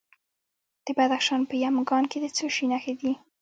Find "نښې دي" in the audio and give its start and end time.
2.71-3.11